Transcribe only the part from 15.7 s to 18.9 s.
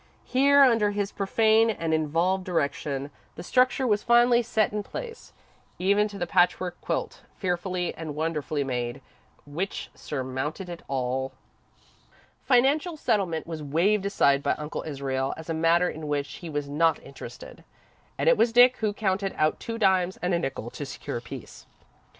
in which he was not interested, and it was Dick